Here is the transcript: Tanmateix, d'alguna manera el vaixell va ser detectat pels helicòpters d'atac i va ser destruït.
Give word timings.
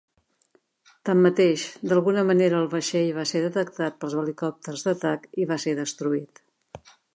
Tanmateix, 1.09 1.65
d'alguna 1.91 2.23
manera 2.29 2.57
el 2.61 2.65
vaixell 2.71 3.13
va 3.19 3.27
ser 3.33 3.43
detectat 3.45 4.01
pels 4.05 4.17
helicòpters 4.23 4.89
d'atac 4.91 5.31
i 5.45 5.49
va 5.55 5.61
ser 5.67 5.79
destruït. 5.85 6.45